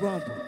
Rumble. 0.00 0.43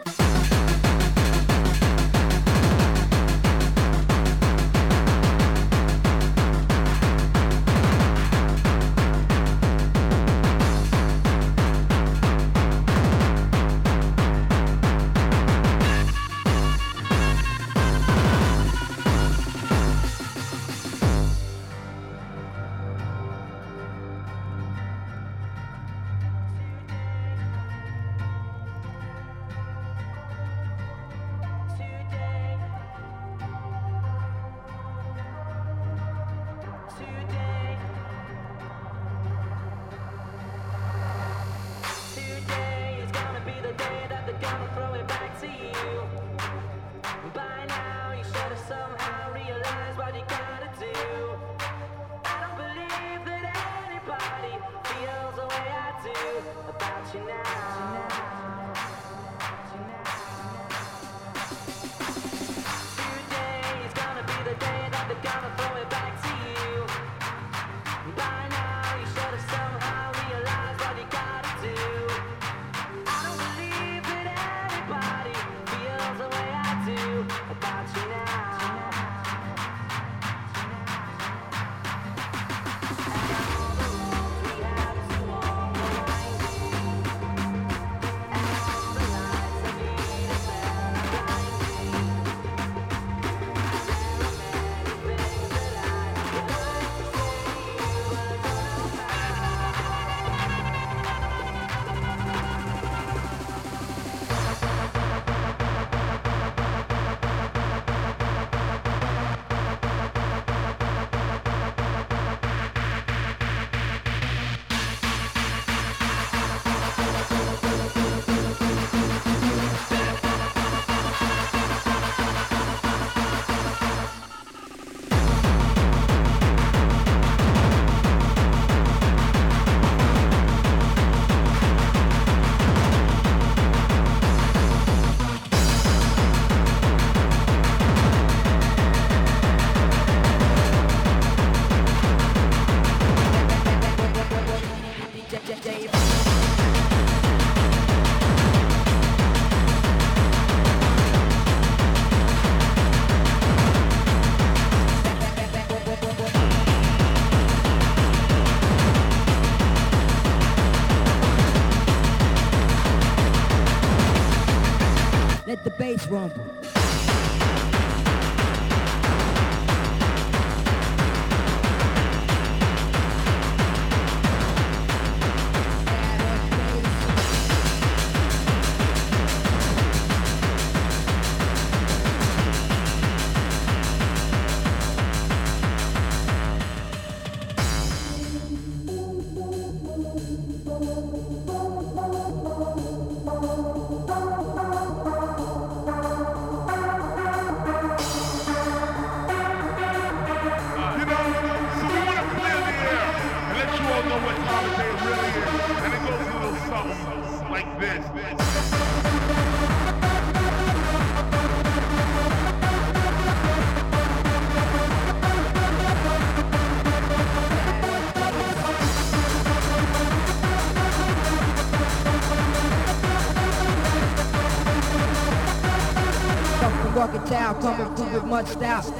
Much 228.37 228.49
style. 228.49 228.96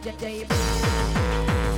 day, 0.00 0.12
day, 0.18 0.44
day. 0.44 1.71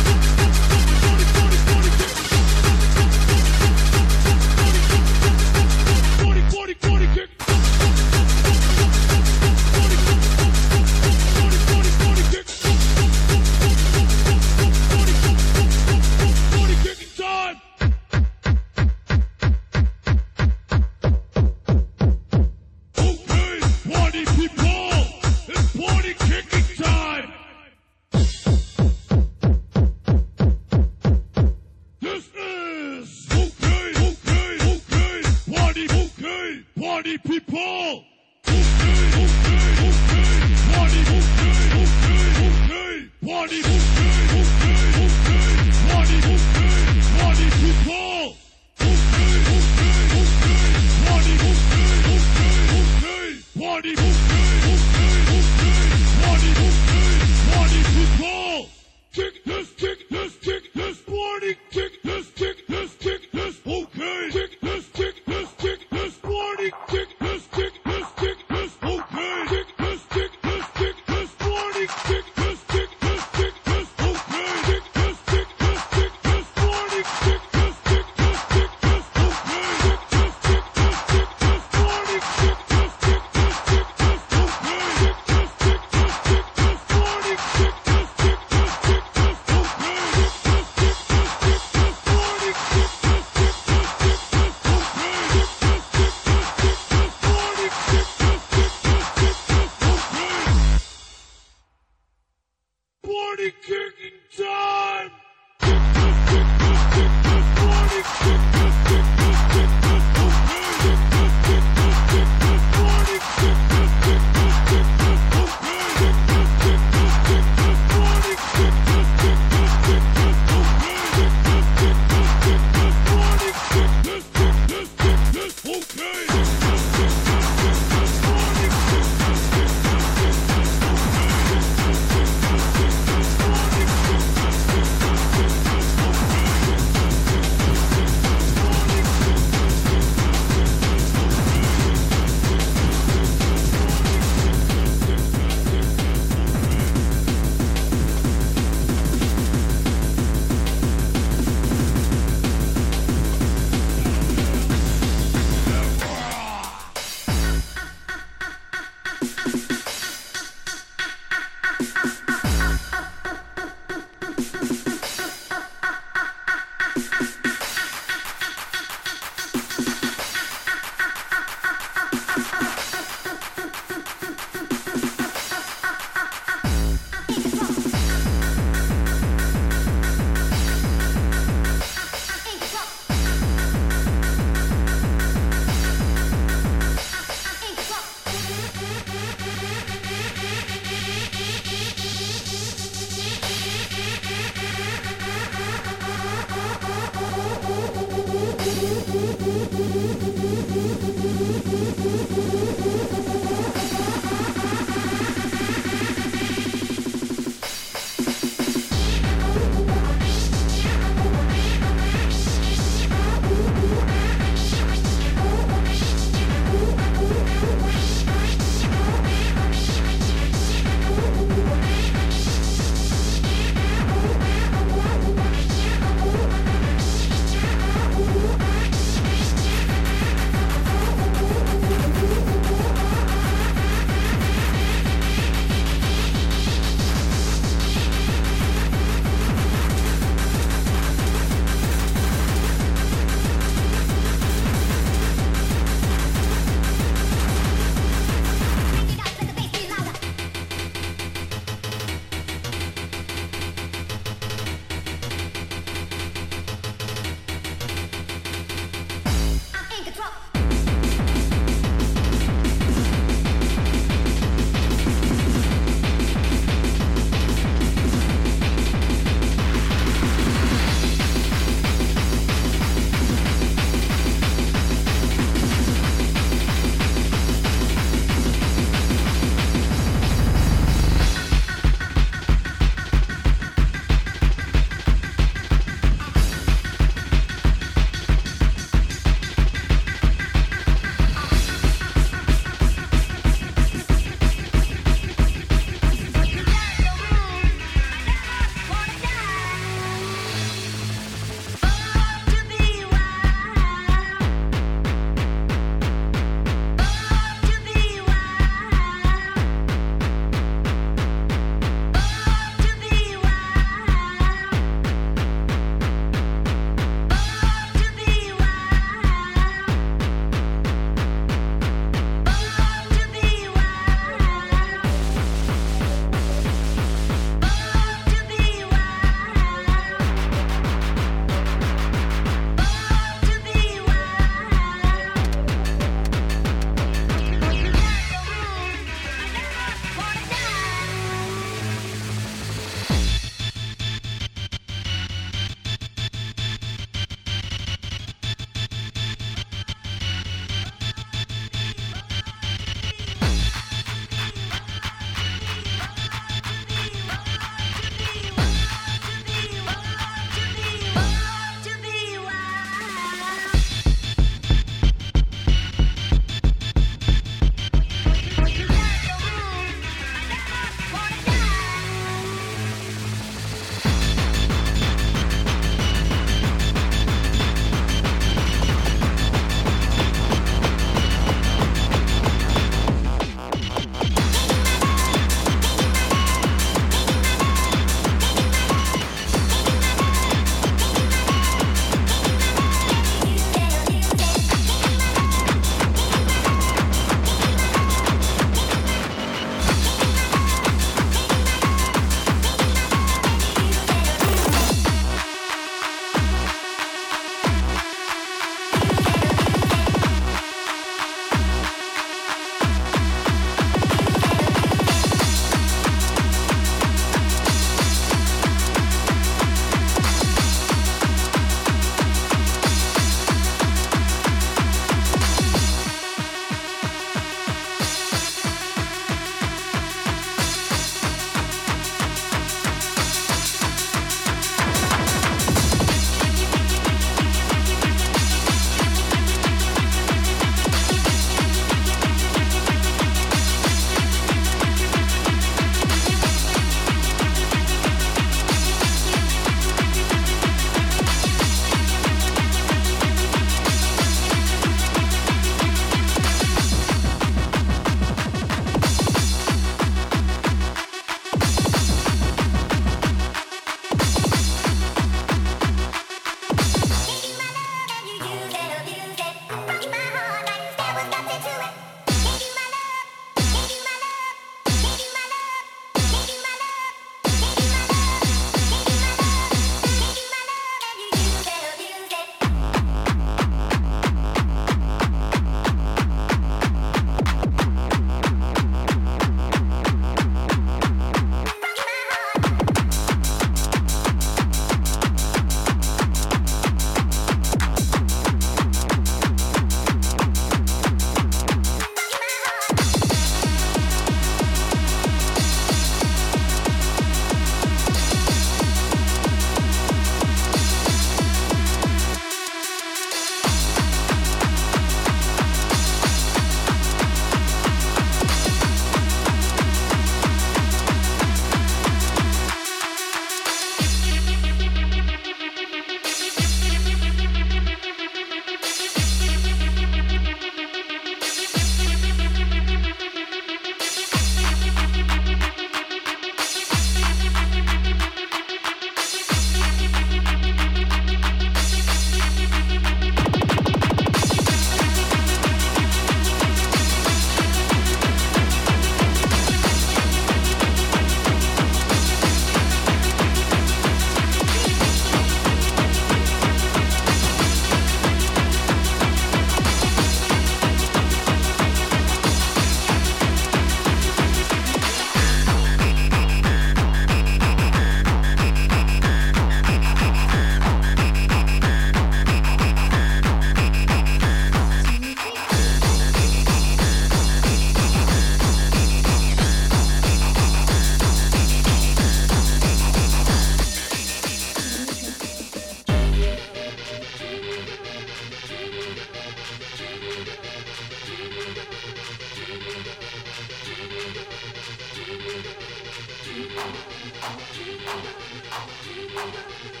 Let 599.41 600.00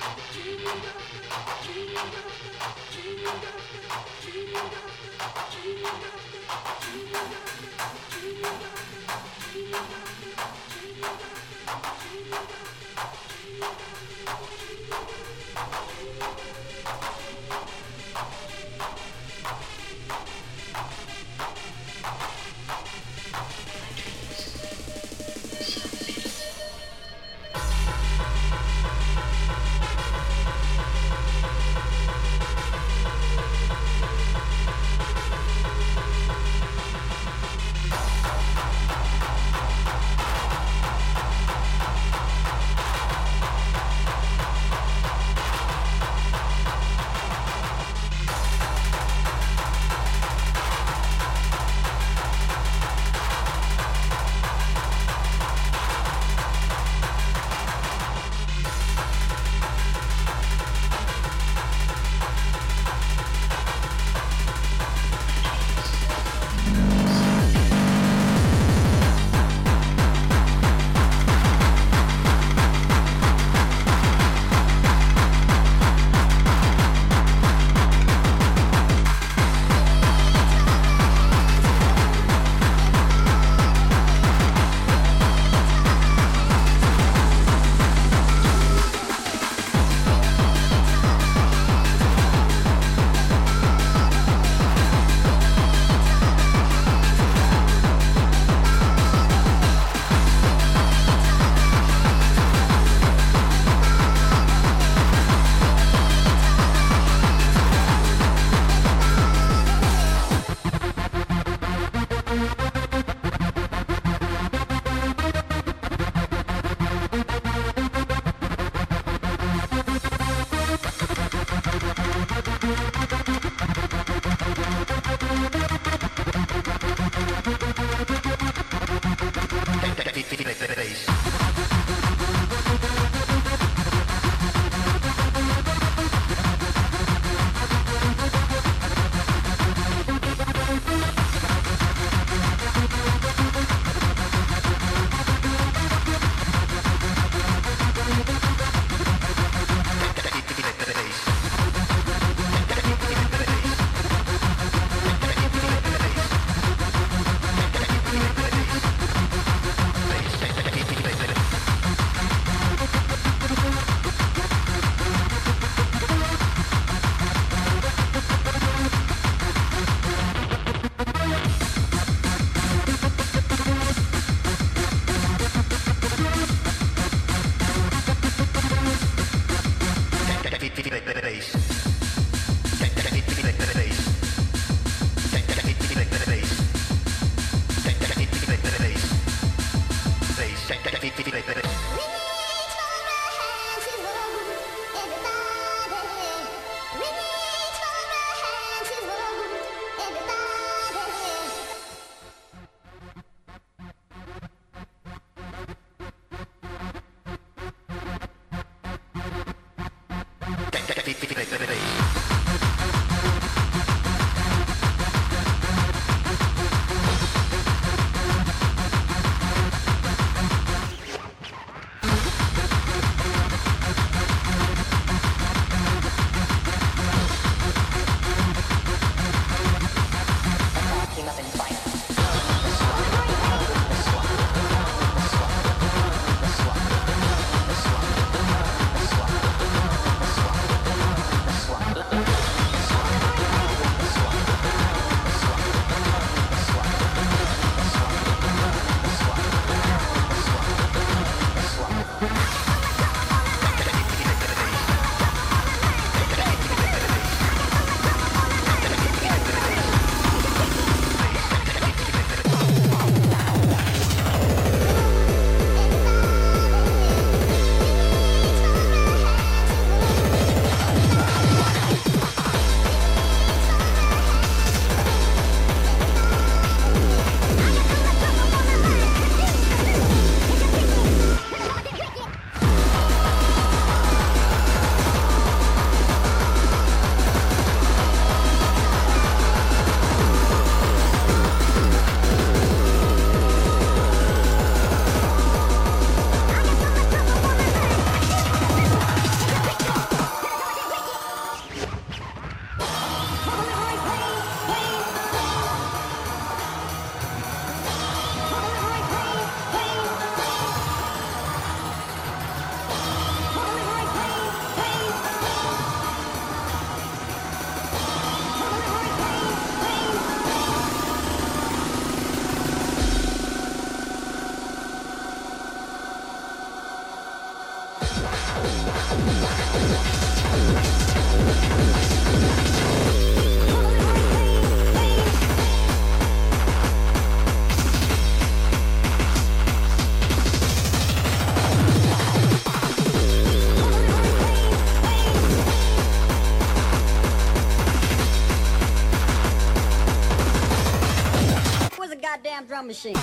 machine. 352.91 353.13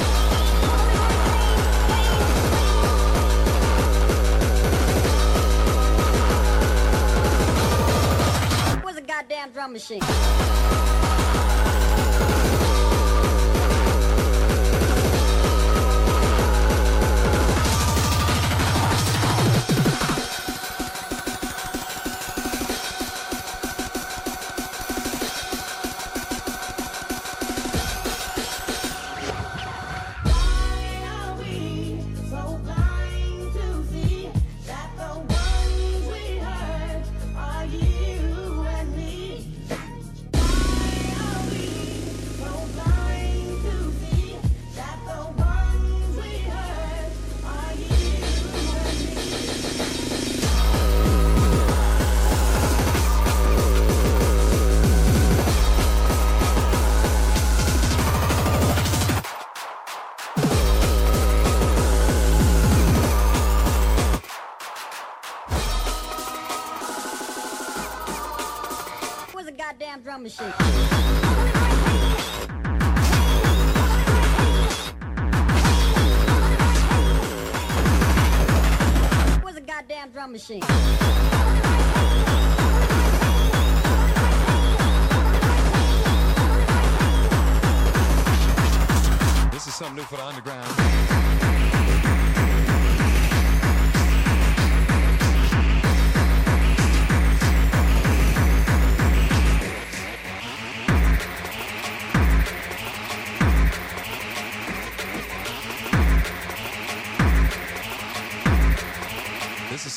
Was 8.83 8.97
a 8.97 9.03
goddamn 9.03 9.51
drum 9.51 9.75
machine. 9.75 10.18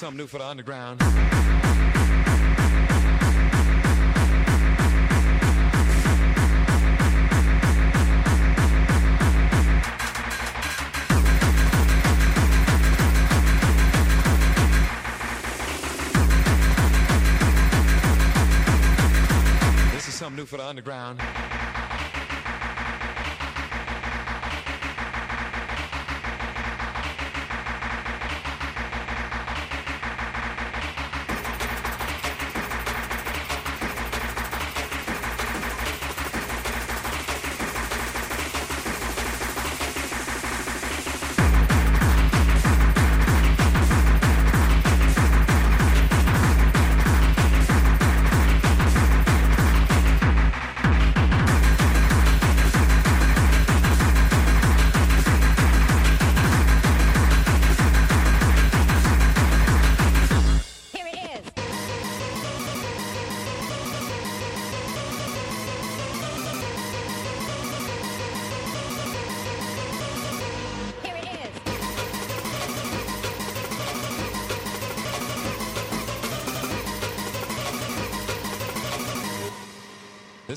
something 0.02 0.18
new 0.18 0.26
for 0.26 0.40
the 0.40 0.48
underground. 0.48 1.61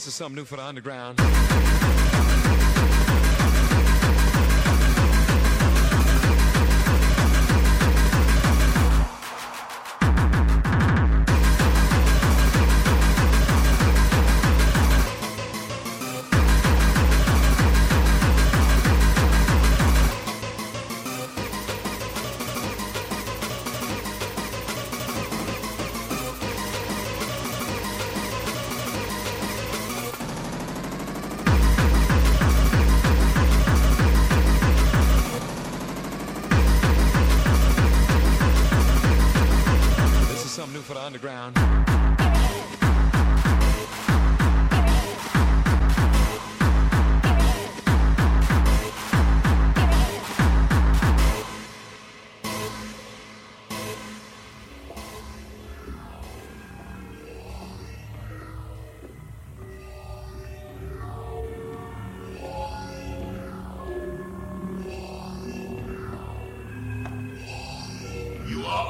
this 0.04 0.12
is 0.12 0.16
something 0.16 0.36
new 0.36 0.44
for 0.44 0.56
the 0.56 0.62
underground. 0.62 1.83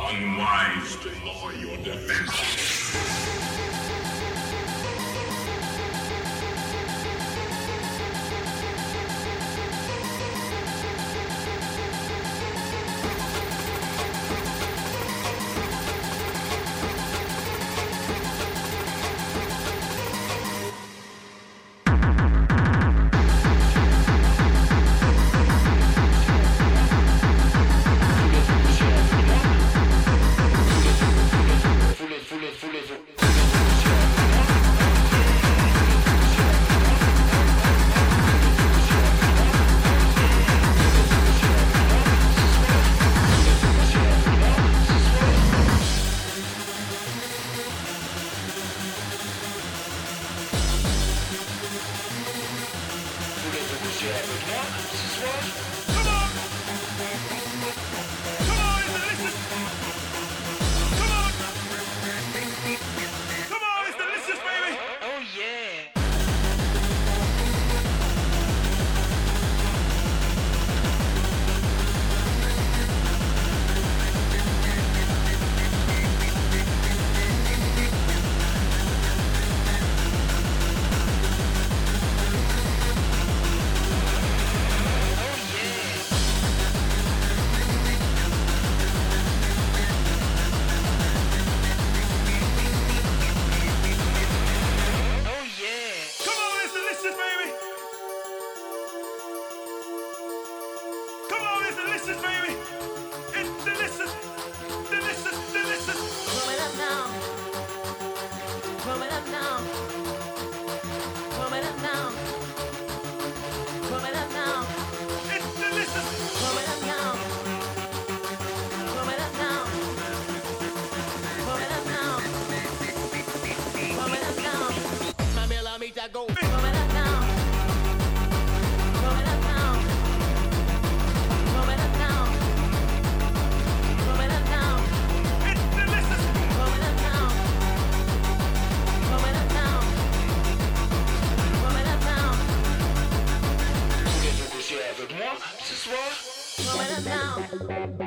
Unwise 0.07 0.97
to 0.97 1.09
lower 1.25 1.55
your 1.55 1.79
defenses. 1.79 2.74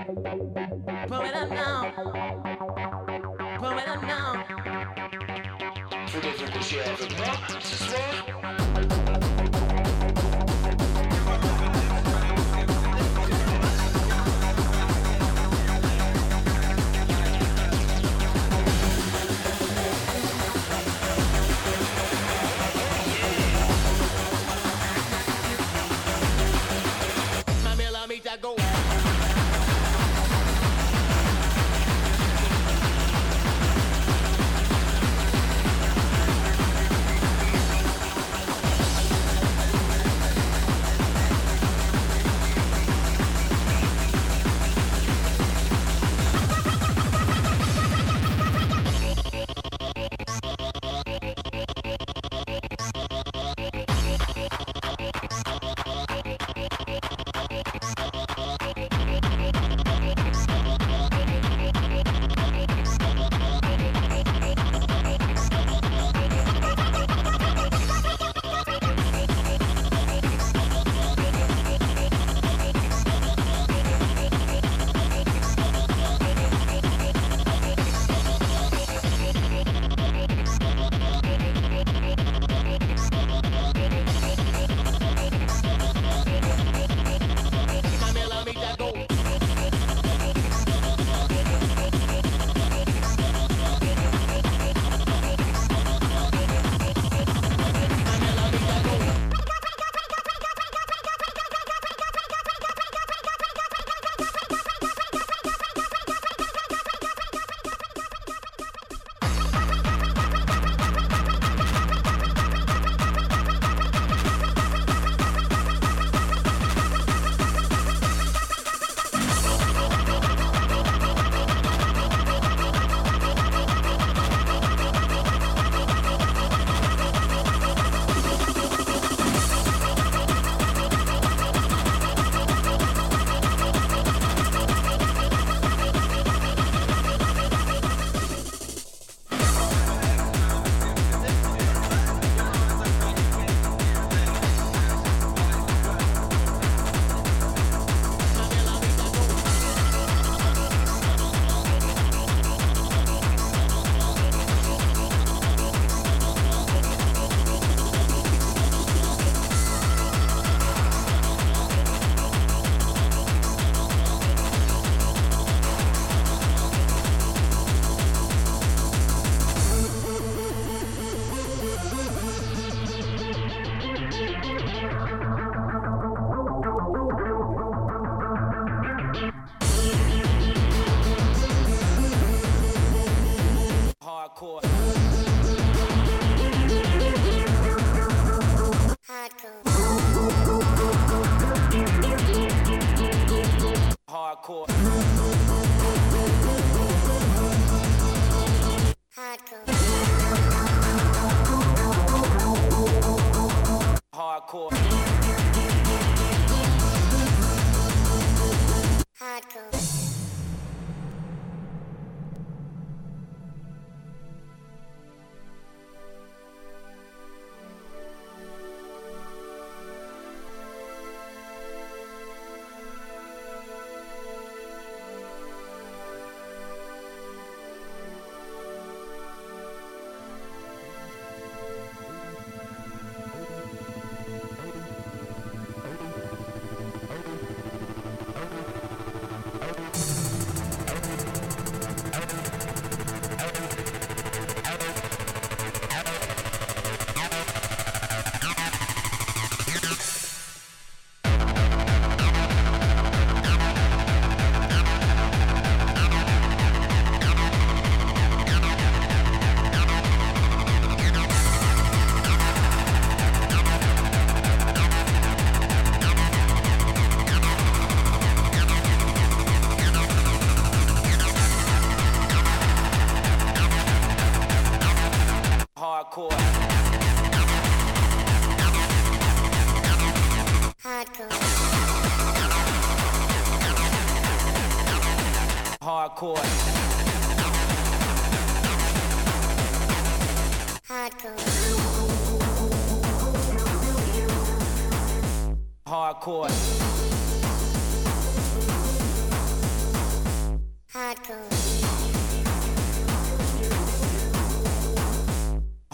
Pull 0.07 0.15
it 0.15 1.35
up 1.35 1.49
now. 1.49 1.91
Pull 3.59 3.77
it 3.77 3.87
up 3.89 4.01
now. 4.03 4.37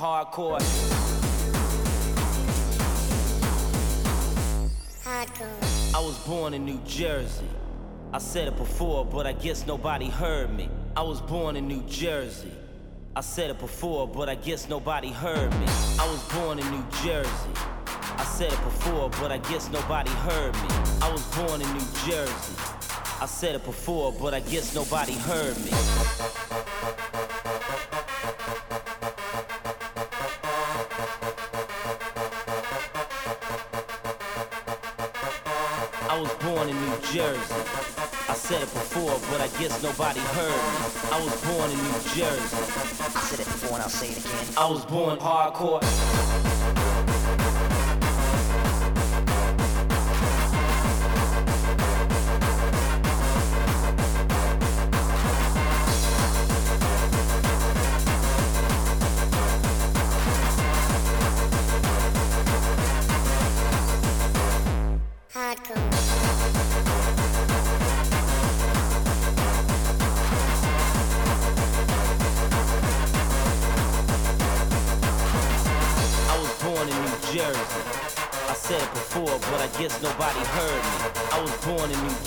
Hardcore. 0.04 0.60
Hardcore. 5.01 5.95
I 5.95 5.99
was 6.01 6.18
born 6.28 6.54
in 6.54 6.66
New 6.66 6.82
Jersey. 6.86 7.47
I 8.12 8.18
said 8.18 8.49
it 8.49 8.58
before, 8.58 9.06
but 9.06 9.26
I 9.26 9.32
guess 9.32 9.66
nobody 9.66 10.10
heard 10.10 10.54
me. 10.58 10.68
I 10.97 11.04
was 11.04 11.22
born 11.22 11.56
in 11.56 11.70
New 11.70 11.84
Jersey. 11.84 12.51
I 13.16 13.22
said 13.22 13.49
it 13.49 13.60
before, 13.60 14.06
but 14.06 14.28
I 14.28 14.36
guess 14.36 14.68
nobody 14.68 15.12
heard 15.12 15.54
me. 15.54 15.68
I 15.97 16.06
was 16.12 16.22
born 16.34 16.60
in 16.60 16.70
New 16.70 16.86
Jersey. 17.01 17.54
I 18.18 18.26
said 18.26 18.51
it 18.51 18.62
before, 18.66 19.10
but 19.10 19.32
I 19.32 19.38
guess 19.38 19.72
nobody 19.72 20.12
heard 20.12 20.54
me. 20.56 20.68
I 21.01 21.10
was 21.14 21.24
born 21.34 21.62
in 21.62 21.72
New 21.72 21.88
Jersey. 22.06 22.56
I 23.22 23.26
said 23.26 23.56
it 23.56 23.64
before, 23.64 24.12
but 24.12 24.34
I 24.34 24.41
guess 24.41 24.76
nobody 24.76 25.14
heard 25.14 25.56
me. 25.64 27.12
Jersey. 37.14 37.53
I 38.28 38.34
said 38.34 38.64
it 38.64 38.74
before, 38.74 39.14
but 39.30 39.39
I 39.39 39.47
guess 39.59 39.84
nobody 39.84 40.20
heard 40.20 40.49
me. 40.49 41.11
I 41.11 41.24
was 41.24 41.39
born 41.45 41.70
in 41.70 41.78
New 41.78 41.93
Jersey. 42.16 42.57
I 42.57 43.22
said 43.30 43.39
it 43.41 43.45
before 43.45 43.74
and 43.74 43.84
I'll 43.84 43.89
say 43.89 44.09
it 44.09 44.18
again. 44.18 44.47
I 44.57 44.66
was 44.66 44.84
born 44.86 45.20
hardcore. 45.20 45.84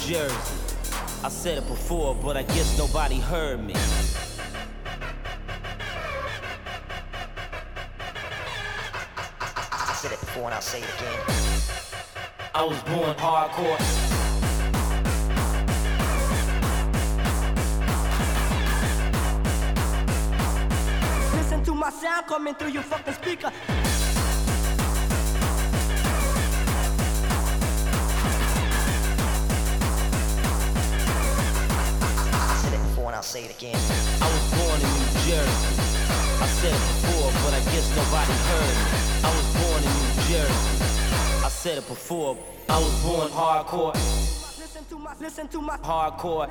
Jersey. 0.07 0.37
I 1.25 1.29
said 1.29 1.59
it 1.59 1.67
before, 1.67 2.15
but 2.15 2.37
I 2.37 2.45
guess 2.45 2.79
nobody 2.79 3.19
heard 3.19 3.59
me. 3.59 3.75
I 9.73 9.95
said 10.01 10.13
it 10.13 10.21
before 10.21 10.45
and 10.45 10.55
I'll 10.55 10.61
say 10.61 10.79
it 10.79 10.89
again. 10.97 11.19
I 12.55 12.63
was 12.63 12.81
born 12.85 13.17
hardcore. 13.17 13.79
Listen 21.37 21.65
to 21.65 21.75
my 21.75 21.91
sound 21.91 22.27
coming 22.29 22.55
through 22.55 22.71
your 22.71 22.85
fucking 22.85 23.15
speaker. 23.15 23.51
Before 33.59 33.69
and 33.69 33.77
I'll 33.77 33.89
say 33.89 34.07
it 34.07 34.07
again. 34.07 34.23
I 34.23 34.29
was 34.33 34.45
born 34.53 34.81
in 34.81 34.91
New 34.97 35.13
Jersey. 35.27 35.77
I 36.41 36.47
said 36.47 36.75
it 36.75 36.81
before, 36.81 37.33
but 37.45 37.55
I 37.55 37.61
guess 37.73 37.89
nobody 37.97 38.33
heard 38.33 38.77
me. 38.77 38.99
I 39.25 39.31
was 39.37 39.49
born 39.57 39.81
in 39.85 39.93
New 39.97 40.13
Jersey. 40.29 41.45
I 41.45 41.49
said 41.49 41.79
it 41.79 41.89
before. 41.89 42.37
I 42.69 42.79
was 42.79 43.03
born 43.03 43.29
hardcore. 43.31 43.95
Listen 44.59 44.85
to 44.85 44.99
my, 44.99 45.15
listen 45.21 45.49
to 45.49 45.61
my, 45.63 45.77
Hardcore. 45.79 46.49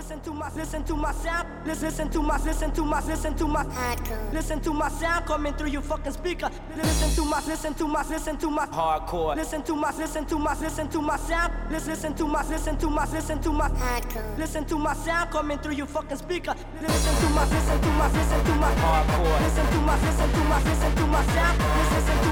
Listen 0.00 0.20
to 0.20 0.32
my, 0.32 0.50
listen 0.54 0.82
to 0.84 0.94
my, 0.96 1.12
listen 1.12 1.12
to 1.12 1.12
my 1.12 1.12
sound. 1.12 1.48
Listen, 1.66 1.88
listen 1.88 2.08
to 2.08 2.22
my, 2.22 2.38
listen 2.42 2.72
to 2.72 2.84
my, 2.84 3.04
listen 3.04 3.34
to 3.36 3.46
my, 3.46 3.64
Hardcore. 3.64 4.32
listen 4.32 4.60
to 4.62 4.72
my 4.72 4.88
sound 4.88 5.26
coming 5.26 5.52
through 5.52 5.68
your 5.68 5.82
fucking 5.82 6.12
speaker. 6.12 6.48
Listen 6.74 7.10
to 7.16 7.24
my, 7.30 7.42
listen 7.46 7.74
to 7.74 7.86
my, 7.86 8.02
listen 8.08 8.38
to 8.38 8.50
my, 8.50 8.66
Hardcore. 8.66 9.36
listen 9.36 9.62
to 9.62 9.76
my, 9.76 9.94
listen 9.98 10.24
to 10.24 10.38
my, 10.38 10.58
listen 10.58 10.88
to 10.88 11.02
my 11.02 11.16
sound. 11.18 11.52
Listen, 11.70 11.90
listen 11.90 12.14
to 12.14 12.26
my, 12.26 12.48
listen 12.48 12.78
to 12.78 12.88
my, 12.88 13.04
listen 13.12 13.42
to 13.42 13.52
my, 13.52 13.68
Hardcore. 13.68 14.38
listen 14.38 14.64
to 14.64 14.78
my 14.78 14.94
sound 14.94 15.30
coming 15.30 15.58
through 15.58 15.74
your 15.74 15.86
fucking 15.86 16.16
speaker. 16.16 16.54
Listen 16.80 17.14
to 17.22 17.34
my, 17.34 17.44
listen 17.44 17.80
to 17.82 17.88
my, 17.88 18.08
listen 18.10 18.44
to 18.46 18.54
my, 18.54 18.74
Hardcore. 18.76 19.40
listen 19.42 19.66
to 19.66 19.80
my, 19.82 20.00
listen 20.00 20.32
to 20.32 20.40
my, 20.48 20.62
listen 20.64 20.94
to 20.96 21.06
my 21.08 21.26
sound. 21.26 21.58
Listen 21.94 22.24
to 22.24 22.29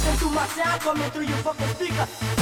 listen 0.00 0.16
to 0.18 0.26
my 0.34 0.46
sound 0.48 0.80
coming 0.80 1.10
through 1.10 1.24
your 1.24 1.36
fucking 1.38 1.68
speaker. 1.68 2.39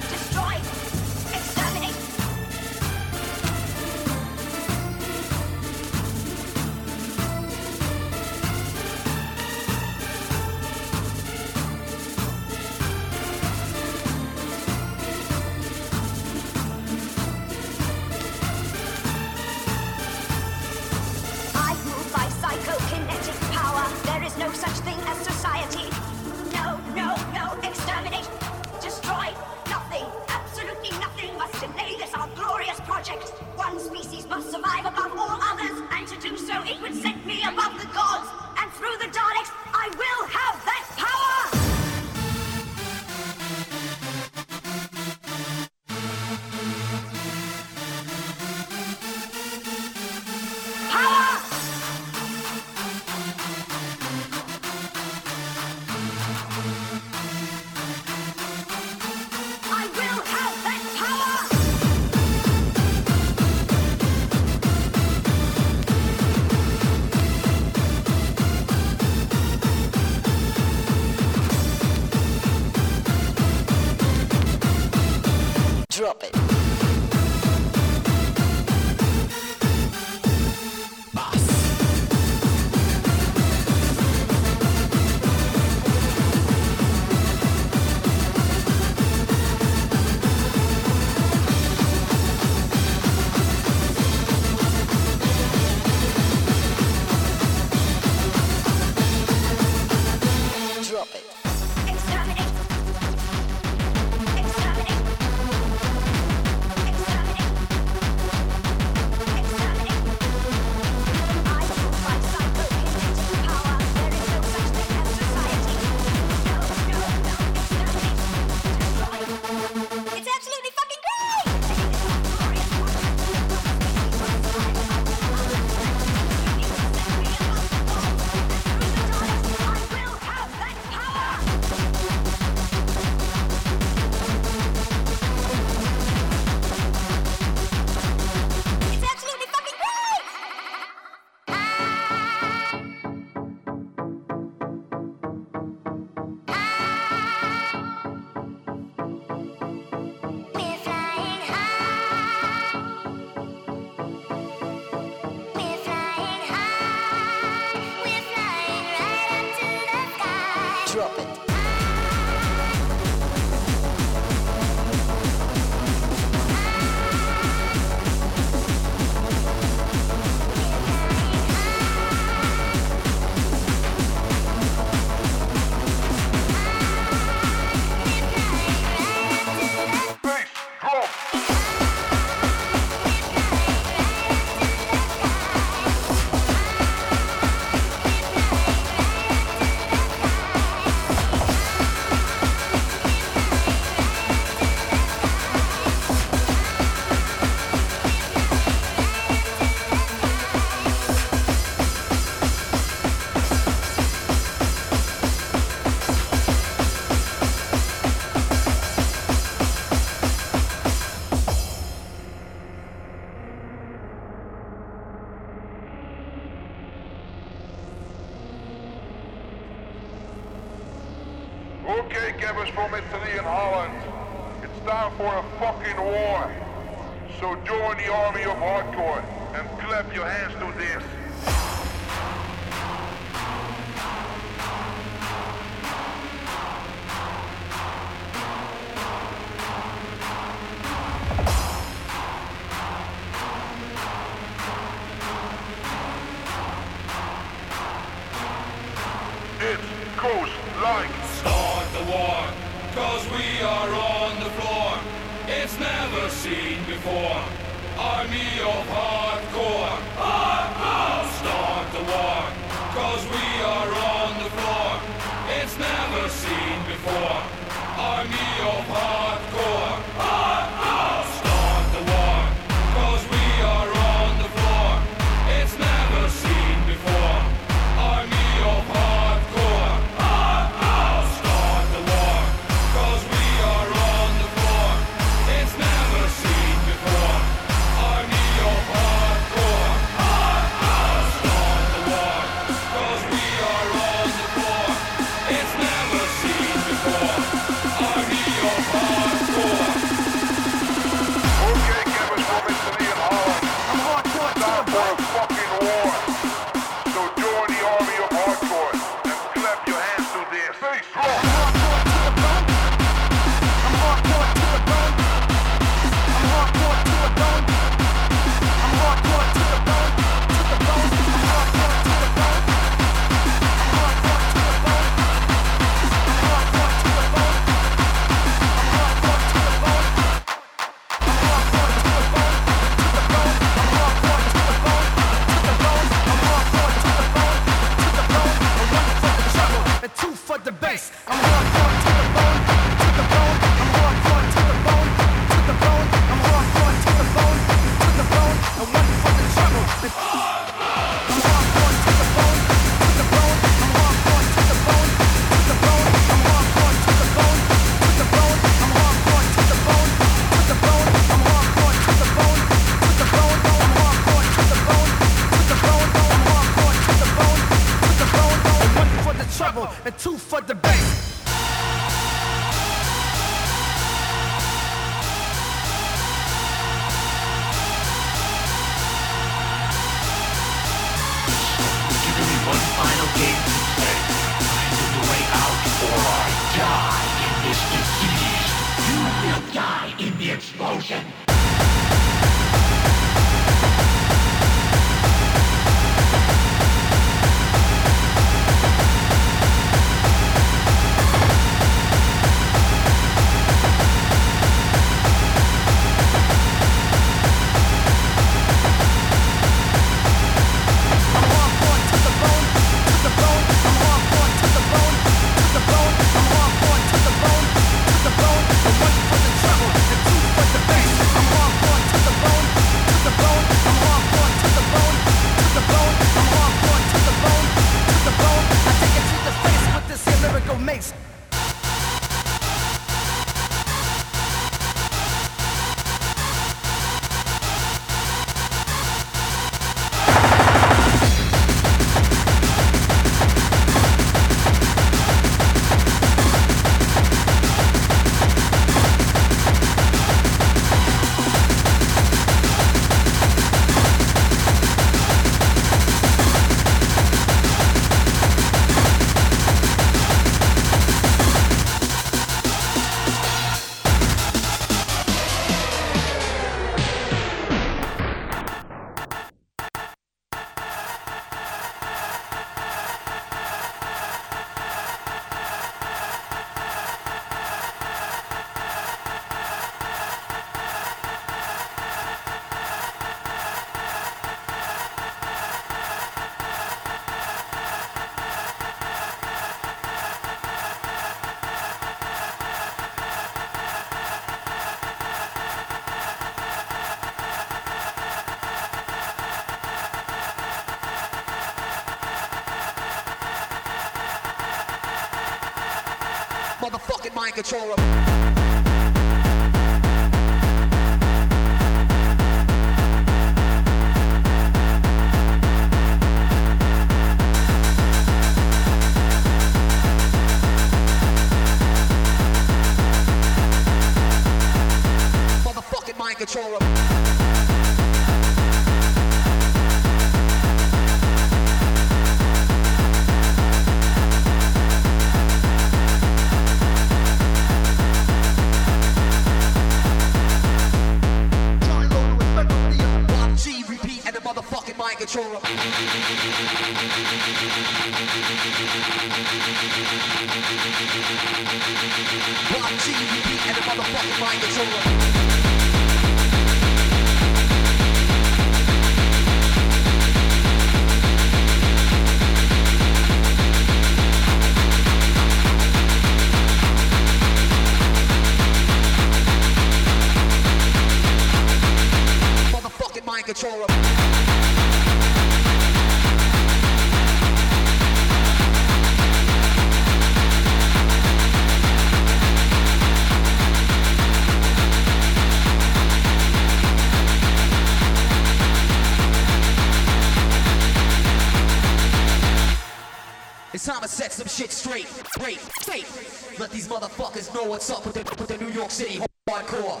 These 596.82 596.90
motherfuckers 596.90 597.54
know 597.54 597.62
what's 597.70 597.88
up 597.90 598.04
with 598.04 598.14
the, 598.14 598.24
with 598.36 598.48
the 598.48 598.58
New 598.58 598.72
York 598.72 598.90
City 598.90 599.20
hardcore. 599.48 600.00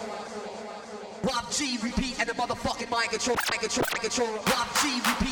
Rob 1.22 1.52
Gee, 1.52 1.78
repeat, 1.80 2.18
and 2.18 2.28
the 2.28 2.34
motherfucking 2.34 2.90
mind 2.90 3.10
control, 3.10 3.36
mind 3.48 3.60
control, 3.60 3.86
mind 3.92 4.02
control. 4.02 4.32
Rob 4.34 4.68
Gee, 4.82 4.98
repeat. 5.06 5.31